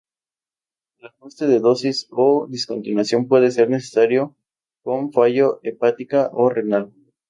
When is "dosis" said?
1.59-2.07